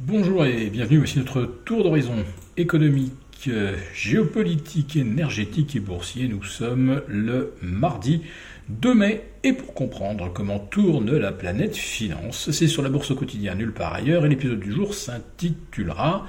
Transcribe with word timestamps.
Bonjour 0.00 0.44
et 0.44 0.68
bienvenue, 0.68 0.98
voici 0.98 1.18
notre 1.18 1.42
tour 1.64 1.82
d'horizon 1.82 2.16
économique, 2.58 3.48
géopolitique, 3.94 4.94
énergétique 4.94 5.74
et 5.74 5.80
boursier. 5.80 6.28
Nous 6.28 6.44
sommes 6.44 7.00
le 7.08 7.54
mardi 7.62 8.20
2 8.68 8.94
mai 8.94 9.24
et 9.42 9.54
pour 9.54 9.72
comprendre 9.72 10.30
comment 10.30 10.58
tourne 10.58 11.16
la 11.16 11.32
planète 11.32 11.74
finance, 11.74 12.50
c'est 12.50 12.66
sur 12.66 12.82
la 12.82 12.90
bourse 12.90 13.12
au 13.12 13.14
quotidien 13.14 13.54
nulle 13.54 13.72
part 13.72 13.94
ailleurs 13.94 14.26
et 14.26 14.28
l'épisode 14.28 14.60
du 14.60 14.70
jour 14.70 14.92
s'intitulera 14.92 16.26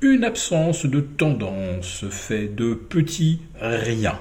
Une 0.00 0.24
absence 0.24 0.86
de 0.86 1.00
tendance 1.00 2.06
fait 2.08 2.48
de 2.48 2.72
petits 2.72 3.42
riens. 3.60 4.18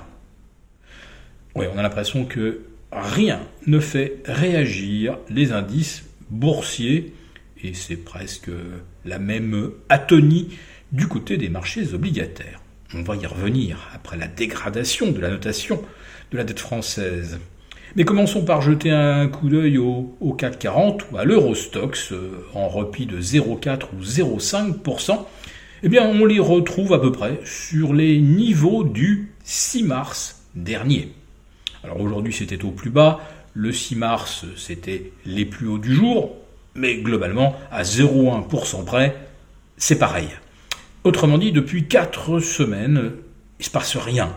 Oui, 1.55 1.67
on 1.73 1.77
a 1.77 1.83
l'impression 1.83 2.25
que 2.25 2.59
rien 2.91 3.39
ne 3.65 3.79
fait 3.79 4.21
réagir 4.25 5.19
les 5.29 5.53
indices 5.53 6.03
boursiers 6.29 7.13
et 7.63 7.73
c'est 7.73 7.97
presque 7.97 8.51
la 9.05 9.19
même 9.19 9.71
atonie 9.89 10.49
du 10.91 11.07
côté 11.07 11.37
des 11.37 11.49
marchés 11.49 11.93
obligataires. 11.93 12.61
On 12.93 13.01
va 13.01 13.15
y 13.15 13.25
revenir 13.25 13.89
après 13.93 14.17
la 14.17 14.27
dégradation 14.27 15.11
de 15.11 15.19
la 15.19 15.29
notation 15.29 15.81
de 16.31 16.37
la 16.37 16.43
dette 16.43 16.59
française. 16.59 17.39
Mais 17.95 18.05
commençons 18.05 18.43
par 18.43 18.61
jeter 18.61 18.91
un 18.91 19.27
coup 19.27 19.49
d'œil 19.49 19.77
au, 19.77 20.35
CAC 20.37 20.59
40 20.59 21.05
ou 21.11 21.17
à 21.17 21.25
l'Eurostox 21.25 22.11
euh, 22.11 22.45
en 22.53 22.67
repli 22.67 23.05
de 23.05 23.19
0,4 23.21 23.83
ou 23.97 24.03
0,5%. 24.03 25.25
Eh 25.83 25.89
bien, 25.89 26.07
on 26.07 26.25
les 26.25 26.39
retrouve 26.39 26.93
à 26.93 26.99
peu 26.99 27.11
près 27.11 27.39
sur 27.45 27.93
les 27.93 28.19
niveaux 28.19 28.83
du 28.83 29.33
6 29.43 29.83
mars 29.83 30.43
dernier. 30.55 31.13
Alors 31.83 31.99
aujourd'hui, 32.01 32.33
c'était 32.33 32.63
au 32.63 32.71
plus 32.71 32.89
bas. 32.89 33.19
Le 33.53 33.71
6 33.71 33.95
mars, 33.95 34.45
c'était 34.55 35.11
les 35.25 35.45
plus 35.45 35.67
hauts 35.67 35.77
du 35.77 35.93
jour 35.93 36.35
mais 36.75 36.95
globalement, 36.97 37.55
à 37.71 37.83
0,1% 37.83 38.85
près, 38.85 39.15
c'est 39.77 39.99
pareil. 39.99 40.29
Autrement 41.03 41.37
dit, 41.37 41.51
depuis 41.51 41.87
4 41.87 42.39
semaines, 42.39 43.11
il 43.59 43.65
se 43.65 43.71
passe 43.71 43.97
rien. 43.97 44.35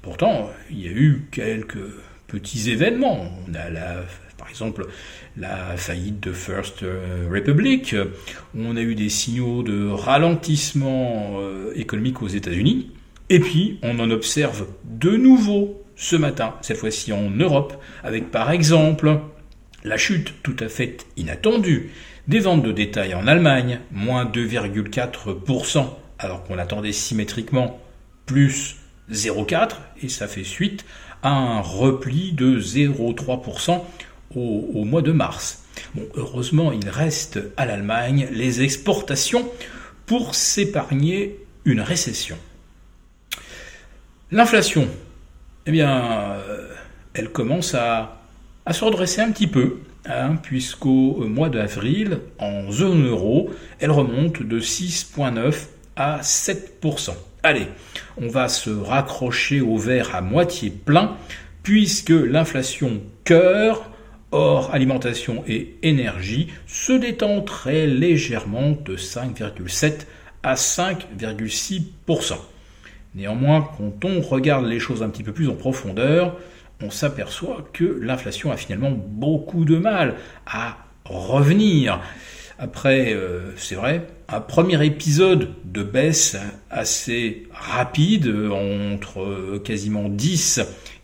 Pourtant, 0.00 0.50
il 0.70 0.80
y 0.80 0.88
a 0.88 0.92
eu 0.92 1.28
quelques 1.30 1.78
petits 2.26 2.70
événements. 2.70 3.28
On 3.46 3.54
a 3.54 4.02
par 4.36 4.50
exemple 4.50 4.86
la 5.36 5.76
faillite 5.76 6.20
de 6.20 6.32
First 6.32 6.84
Republic. 7.30 7.94
On 8.56 8.76
a 8.76 8.80
eu 8.80 8.94
des 8.94 9.08
signaux 9.08 9.62
de 9.62 9.88
ralentissement 9.88 11.38
euh, 11.40 11.72
économique 11.76 12.22
aux 12.22 12.28
États-Unis. 12.28 12.90
Et 13.28 13.38
puis, 13.38 13.78
on 13.82 13.98
en 14.00 14.10
observe 14.10 14.66
de 14.84 15.10
nouveau 15.10 15.82
ce 15.94 16.16
matin, 16.16 16.54
cette 16.62 16.78
fois-ci 16.78 17.12
en 17.12 17.30
Europe, 17.30 17.74
avec 18.02 18.30
par 18.30 18.50
exemple 18.50 19.20
la 19.84 19.96
chute 19.96 20.34
tout 20.42 20.56
à 20.60 20.68
fait 20.68 21.06
inattendue 21.16 21.90
des 22.28 22.38
ventes 22.38 22.62
de 22.62 22.72
détail 22.72 23.14
en 23.14 23.26
Allemagne, 23.26 23.80
moins 23.90 24.24
2,4%, 24.24 25.86
alors 26.18 26.44
qu'on 26.44 26.58
attendait 26.58 26.92
symétriquement 26.92 27.80
plus 28.26 28.76
0,4%, 29.10 29.70
et 30.02 30.08
ça 30.08 30.28
fait 30.28 30.44
suite 30.44 30.84
à 31.22 31.30
un 31.30 31.60
repli 31.60 32.32
de 32.32 32.60
0,3% 32.60 33.82
au, 34.34 34.84
mois 34.84 35.02
de 35.02 35.12
mars. 35.12 35.64
Bon, 35.94 36.06
heureusement, 36.14 36.72
il 36.72 36.88
reste 36.88 37.40
à 37.56 37.66
l'Allemagne 37.66 38.28
les 38.32 38.62
exportations 38.62 39.48
pour 40.06 40.34
s'épargner 40.34 41.38
une 41.64 41.80
récession. 41.80 42.36
L'inflation, 44.30 44.88
eh 45.66 45.70
bien, 45.70 45.92
euh, 45.92 46.68
elle 47.14 47.28
commence 47.28 47.74
à 47.74 48.21
à 48.64 48.72
se 48.72 48.84
redresser 48.84 49.20
un 49.20 49.30
petit 49.30 49.46
peu, 49.46 49.78
hein, 50.06 50.36
puisqu'au 50.42 51.26
mois 51.26 51.48
d'avril, 51.48 52.20
en 52.38 52.70
zone 52.70 53.06
euro, 53.06 53.50
elle 53.80 53.90
remonte 53.90 54.42
de 54.42 54.60
6,9 54.60 55.66
à 55.96 56.20
7%. 56.20 57.14
Allez, 57.42 57.66
on 58.16 58.28
va 58.28 58.48
se 58.48 58.70
raccrocher 58.70 59.60
au 59.60 59.76
verre 59.76 60.14
à 60.14 60.20
moitié 60.20 60.70
plein, 60.70 61.16
puisque 61.62 62.10
l'inflation 62.10 63.02
cœur, 63.24 63.90
hors 64.30 64.72
alimentation 64.72 65.42
et 65.48 65.76
énergie, 65.82 66.48
se 66.66 66.92
détend 66.92 67.40
très 67.42 67.86
légèrement 67.86 68.70
de 68.70 68.96
5,7 68.96 70.06
à 70.44 70.54
5,6%. 70.54 72.34
Néanmoins, 73.14 73.68
quand 73.76 74.04
on 74.04 74.20
regarde 74.20 74.66
les 74.66 74.78
choses 74.78 75.02
un 75.02 75.10
petit 75.10 75.22
peu 75.22 75.32
plus 75.32 75.48
en 75.48 75.54
profondeur, 75.54 76.38
on 76.82 76.90
s'aperçoit 76.90 77.66
que 77.72 77.84
l'inflation 77.84 78.50
a 78.52 78.56
finalement 78.56 78.90
beaucoup 78.90 79.64
de 79.64 79.76
mal 79.76 80.16
à 80.46 80.78
revenir. 81.04 82.00
Après, 82.58 83.12
euh, 83.12 83.56
c'est 83.56 83.74
vrai, 83.74 84.06
un 84.28 84.40
premier 84.40 84.84
épisode 84.84 85.50
de 85.64 85.82
baisse 85.82 86.36
assez 86.70 87.48
rapide, 87.52 88.32
entre 88.52 89.58
quasiment 89.64 90.08
10 90.08 90.60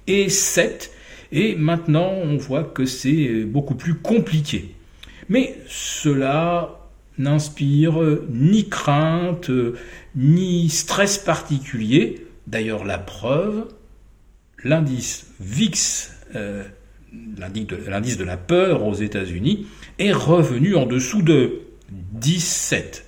et 0.06 0.28
7, 0.28 0.92
et 1.32 1.56
maintenant 1.56 2.10
on 2.10 2.36
voit 2.36 2.64
que 2.64 2.84
c'est 2.84 3.44
beaucoup 3.44 3.74
plus 3.74 3.94
compliqué. 3.94 4.74
Mais 5.28 5.58
cela 5.68 6.78
n'inspire 7.18 8.00
ni 8.30 8.68
crainte, 8.68 9.50
ni 10.14 10.68
stress 10.68 11.18
particulier. 11.18 12.26
D'ailleurs, 12.46 12.84
la 12.84 12.98
preuve, 12.98 13.66
l'indice 14.64 15.30
VIX, 15.40 16.10
euh, 16.34 16.64
l'indice 17.38 18.16
de, 18.16 18.24
la 18.24 18.36
peur 18.36 18.84
aux 18.84 18.94
États-Unis, 18.94 19.66
est 19.98 20.12
revenu 20.12 20.76
en 20.76 20.86
dessous 20.86 21.22
de 21.22 21.62
17. 21.90 23.06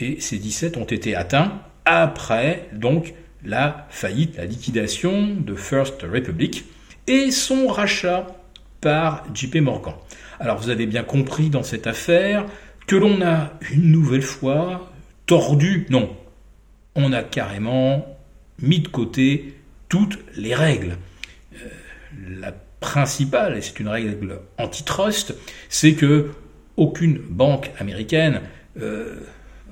Et 0.00 0.20
ces 0.20 0.38
17 0.38 0.76
ont 0.76 0.84
été 0.84 1.14
atteints 1.14 1.60
après 1.84 2.68
donc 2.72 3.14
la 3.44 3.86
faillite, 3.90 4.36
la 4.36 4.46
liquidation 4.46 5.34
de 5.34 5.54
First 5.54 6.02
Republic 6.02 6.64
et 7.06 7.30
son 7.30 7.68
rachat 7.68 8.26
par 8.80 9.24
JP 9.34 9.56
Morgan. 9.56 9.94
Alors 10.40 10.58
vous 10.58 10.70
avez 10.70 10.86
bien 10.86 11.04
compris 11.04 11.50
dans 11.50 11.62
cette 11.62 11.86
affaire 11.86 12.46
que 12.86 12.96
l'on 12.96 13.22
a 13.22 13.52
une 13.72 13.92
nouvelle 13.92 14.22
fois 14.22 14.90
tordu, 15.26 15.86
non, 15.90 16.14
on 16.94 17.12
a 17.12 17.22
carrément 17.22 18.06
mis 18.60 18.80
de 18.80 18.88
côté 18.88 19.54
toutes 19.88 20.18
les 20.36 20.54
règles. 20.54 20.96
Euh, 21.54 21.68
la 22.40 22.52
principale, 22.80 23.56
et 23.56 23.62
c'est 23.62 23.80
une 23.80 23.88
règle 23.88 24.40
antitrust, 24.58 25.34
c'est 25.68 25.94
que 25.94 26.30
aucune 26.76 27.18
banque 27.18 27.70
américaine 27.78 28.40
euh, 28.80 29.20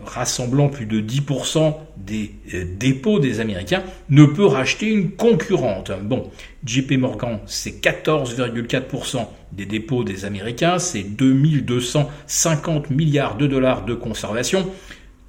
rassemblant 0.04 0.68
plus 0.68 0.86
de 0.86 1.00
10% 1.00 1.74
des 1.96 2.32
euh, 2.54 2.64
dépôts 2.78 3.18
des 3.18 3.40
Américains 3.40 3.82
ne 4.10 4.24
peut 4.24 4.46
racheter 4.46 4.86
une 4.86 5.10
concurrente. 5.10 5.92
Bon, 6.02 6.30
JP 6.64 6.92
Morgan, 6.92 7.38
c'est 7.46 7.82
14,4% 7.82 9.26
des 9.52 9.66
dépôts 9.66 10.04
des 10.04 10.24
Américains, 10.24 10.78
c'est 10.78 11.02
2250 11.02 12.90
milliards 12.90 13.36
de 13.36 13.46
dollars 13.46 13.84
de 13.84 13.94
conservation 13.94 14.68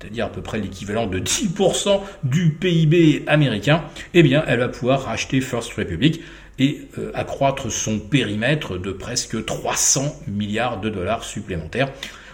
c'est-à-dire 0.03 0.25
à 0.25 0.29
peu 0.29 0.41
près 0.41 0.59
l'équivalent 0.59 1.07
de 1.07 1.19
10% 1.19 2.01
du 2.23 2.49
PIB 2.51 3.23
américain, 3.27 3.83
eh 4.13 4.21
bien, 4.21 4.43
elle 4.47 4.59
va 4.59 4.67
pouvoir 4.67 5.03
racheter 5.03 5.39
First 5.39 5.73
Republic 5.73 6.21
et 6.59 6.81
euh, 6.97 7.11
accroître 7.13 7.71
son 7.71 7.99
périmètre 7.99 8.77
de 8.77 8.91
presque 8.91 9.43
300 9.45 10.13
milliards 10.27 10.81
de 10.81 10.89
dollars 10.89 11.23
supplémentaires. 11.23 11.89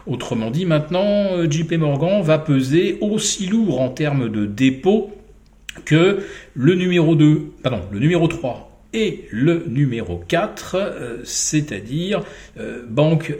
Autrement 0.07 0.49
dit, 0.49 0.65
maintenant, 0.65 1.37
euh, 1.37 1.49
JP 1.49 1.73
Morgan 1.73 2.23
va 2.23 2.39
peser 2.39 2.97
aussi 3.01 3.45
lourd 3.45 3.79
en 3.79 3.89
termes 3.89 4.29
de 4.29 4.47
dépôt 4.47 5.11
que 5.85 6.23
le 6.55 6.73
numéro 6.73 7.15
2, 7.15 7.51
pardon, 7.61 7.81
le 7.91 7.99
numéro 7.99 8.27
3 8.27 8.78
et 8.93 9.27
le 9.31 9.65
numéro 9.67 10.23
4, 10.27 10.75
euh, 10.75 11.17
c'est-à-dire 11.23 12.21
euh, 12.59 12.83
Bank, 12.87 13.35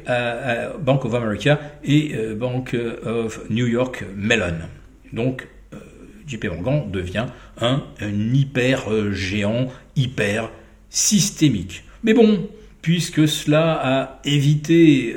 Bank, 0.81 1.05
of 1.05 1.13
America 1.13 1.59
et 1.83 2.11
euh, 2.15 2.35
Bank 2.35 2.75
of 3.05 3.49
New 3.49 3.67
York 3.67 4.05
Mellon. 4.15 4.59
Donc 5.13 5.47
JP 6.27 6.45
Morgan 6.45 6.91
devient 6.91 7.25
un, 7.59 7.83
hyper 8.01 9.11
géant, 9.11 9.67
hyper 9.95 10.51
systémique. 10.91 11.83
Mais 12.03 12.13
bon, 12.13 12.47
puisque 12.83 13.27
cela 13.27 13.79
a 13.81 14.19
évité 14.25 15.15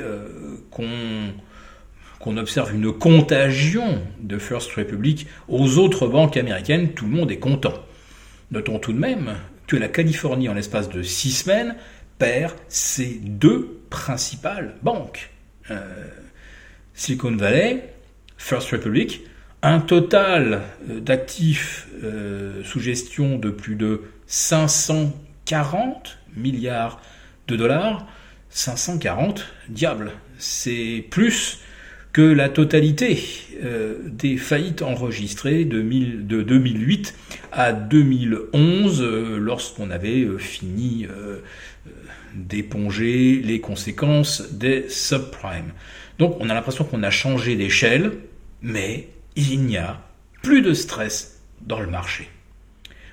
qu'on 0.71 2.37
observe 2.37 2.73
une 2.73 2.91
contagion 2.91 4.01
de 4.21 4.39
First 4.39 4.71
Republic 4.71 5.27
aux 5.47 5.77
autres 5.77 6.07
banques 6.07 6.35
américaines, 6.35 6.93
tout 6.93 7.05
le 7.05 7.11
monde 7.11 7.31
est 7.31 7.37
content. 7.37 7.75
Notons 8.49 8.79
tout 8.79 8.93
de 8.93 8.99
même 8.99 9.35
la 9.77 9.87
Californie, 9.87 10.49
en 10.49 10.53
l'espace 10.53 10.89
de 10.89 11.01
six 11.03 11.31
semaines, 11.31 11.75
perd 12.17 12.53
ses 12.67 13.19
deux 13.21 13.81
principales 13.89 14.75
banques. 14.81 15.31
Euh, 15.71 16.07
Silicon 16.93 17.35
Valley, 17.35 17.93
First 18.37 18.71
Republic, 18.71 19.21
un 19.61 19.79
total 19.79 20.61
euh, 20.89 20.99
d'actifs 20.99 21.87
euh, 22.03 22.63
sous 22.63 22.79
gestion 22.79 23.37
de 23.37 23.49
plus 23.49 23.75
de 23.75 24.01
540 24.27 26.17
milliards 26.35 27.01
de 27.47 27.55
dollars. 27.55 28.05
540, 28.49 29.45
diable, 29.69 30.11
c'est 30.37 31.05
plus 31.09 31.59
que 32.13 32.21
la 32.21 32.47
totalité 32.47 33.19
euh, 33.63 33.97
des 34.05 34.37
faillites 34.37 34.83
enregistrées 34.83 35.65
de, 35.65 35.81
2008 35.81 37.15
à 37.51 37.73
2011, 37.73 39.01
euh, 39.01 39.37
lorsqu'on 39.39 39.89
avait 39.89 40.21
euh, 40.21 40.37
fini 40.37 41.07
d'éponger 42.35 43.41
les 43.43 43.59
conséquences 43.59 44.53
des 44.53 44.89
subprimes. 44.89 45.73
Donc 46.19 46.37
on 46.39 46.49
a 46.49 46.53
l'impression 46.53 46.83
qu'on 46.83 47.03
a 47.03 47.09
changé 47.09 47.55
d'échelle, 47.55 48.11
mais 48.61 49.07
il 49.35 49.61
n'y 49.61 49.77
a 49.77 50.01
plus 50.41 50.61
de 50.61 50.73
stress 50.73 51.41
dans 51.61 51.79
le 51.79 51.87
marché. 51.87 52.29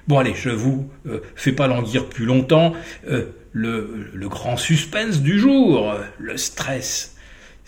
Bon 0.08 0.18
allez, 0.18 0.34
je 0.34 0.50
vous 0.50 0.90
fais 1.34 1.52
pas 1.52 1.68
languir 1.68 2.06
plus 2.06 2.24
longtemps. 2.24 2.74
le 3.52 4.28
grand 4.28 4.56
suspense 4.56 5.20
du 5.20 5.38
jour, 5.38 5.94
le 6.18 6.36
stress, 6.36 7.16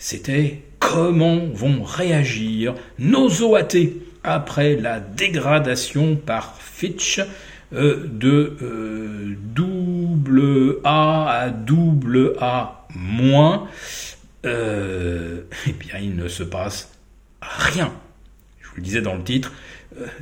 c'était 0.03 0.59
comment 0.79 1.47
vont 1.53 1.81
réagir 1.81 2.75
nos 2.99 3.29
OAT 3.41 3.77
après 4.21 4.75
la 4.75 4.99
dégradation 4.99 6.17
par 6.17 6.57
Fitch 6.59 7.21
euh, 7.71 8.05
de 8.11 8.57
euh, 8.61 9.33
double 9.55 10.79
A 10.83 11.43
à 11.43 11.49
double 11.51 12.35
A 12.41 12.85
moins. 12.93 13.69
Euh, 14.45 15.43
eh 15.69 15.71
bien, 15.71 15.99
il 16.01 16.17
ne 16.17 16.27
se 16.27 16.43
passe 16.43 16.91
rien. 17.41 17.93
Je 18.59 18.67
vous 18.67 18.75
le 18.75 18.83
disais 18.83 19.01
dans 19.01 19.15
le 19.15 19.23
titre, 19.23 19.53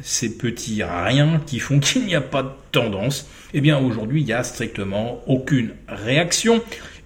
ces 0.03 0.37
petits 0.37 0.83
riens 0.83 1.41
qui 1.47 1.57
font 1.57 1.79
qu'il 1.79 2.05
n'y 2.05 2.13
a 2.13 2.21
pas 2.21 2.43
de 2.43 2.51
tendance. 2.71 3.27
Eh 3.55 3.61
bien, 3.61 3.79
aujourd'hui, 3.79 4.21
il 4.21 4.25
n'y 4.25 4.33
a 4.33 4.43
strictement 4.43 5.23
aucune 5.25 5.71
réaction. 5.87 6.61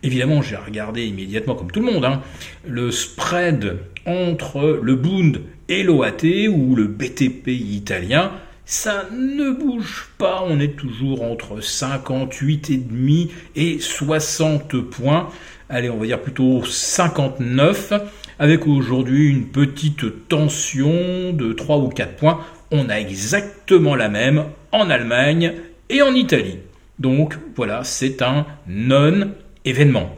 Évidemment, 0.05 0.43
j'ai 0.43 0.55
regardé 0.55 1.03
immédiatement, 1.07 1.55
comme 1.55 1.71
tout 1.71 1.79
le 1.79 1.91
monde, 1.91 2.05
hein, 2.05 2.21
le 2.63 2.91
spread 2.91 3.79
entre 4.05 4.79
le 4.79 4.95
Bund 4.95 5.41
et 5.67 5.81
l'OAT 5.81 6.47
ou 6.47 6.75
le 6.75 6.85
BTP 6.85 7.47
italien. 7.47 8.31
Ça 8.65 9.09
ne 9.11 9.49
bouge 9.49 10.09
pas, 10.19 10.45
on 10.47 10.59
est 10.59 10.75
toujours 10.77 11.23
entre 11.23 11.59
58,5 11.59 13.29
et 13.55 13.79
60 13.79 14.79
points. 14.81 15.29
Allez, 15.69 15.89
on 15.89 15.97
va 15.97 16.05
dire 16.05 16.21
plutôt 16.21 16.63
59, 16.63 17.93
avec 18.37 18.67
aujourd'hui 18.67 19.27
une 19.27 19.47
petite 19.47 20.27
tension 20.27 21.33
de 21.33 21.51
3 21.51 21.77
ou 21.77 21.89
4 21.89 22.15
points. 22.15 22.41
On 22.69 22.89
a 22.89 22.99
exactement 22.99 23.95
la 23.95 24.09
même 24.09 24.45
en 24.71 24.87
Allemagne 24.91 25.53
et 25.89 26.03
en 26.03 26.13
Italie. 26.13 26.59
Donc 26.99 27.39
voilà, 27.55 27.83
c'est 27.83 28.21
un 28.21 28.45
non 28.67 29.31
événement. 29.65 30.15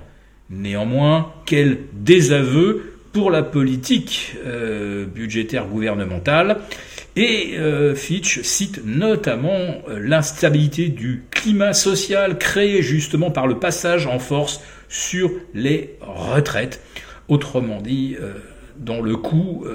Néanmoins, 0.50 1.34
quel 1.46 1.80
désaveu 1.94 2.98
pour 3.18 3.32
la 3.32 3.42
politique 3.42 4.36
euh, 4.46 5.08
budgétaire 5.08 5.66
gouvernementale. 5.66 6.60
Et 7.16 7.58
euh, 7.58 7.96
Fitch 7.96 8.42
cite 8.44 8.86
notamment 8.86 9.82
euh, 9.90 10.00
l'instabilité 10.00 10.90
du 10.90 11.24
climat 11.32 11.74
social 11.74 12.38
créé 12.38 12.84
justement 12.84 13.32
par 13.32 13.48
le 13.48 13.58
passage 13.58 14.06
en 14.06 14.20
force 14.20 14.62
sur 14.88 15.32
les 15.56 15.96
retraites. 16.00 16.80
Autrement 17.28 17.82
dit, 17.82 18.16
dans 18.78 19.02
le 19.02 19.18
coup, 19.18 19.66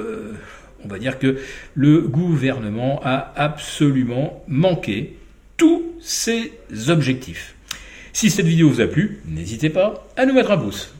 on 0.83 0.89
va 0.89 0.99
dire 0.99 1.19
que 1.19 1.37
le 1.75 2.01
gouvernement 2.01 2.99
a 3.05 3.31
absolument 3.37 4.43
manqué 4.49 5.19
tous 5.59 5.83
ses 6.01 6.53
objectifs. 6.89 7.55
Si 8.13 8.31
cette 8.31 8.47
vidéo 8.47 8.69
vous 8.69 8.81
a 8.81 8.87
plu, 8.87 9.21
n'hésitez 9.27 9.71
pas 9.71 10.07
à 10.17 10.27
nous 10.27 10.35
mettre 10.35 10.51
un 10.51 10.59
pouce. 10.59 10.93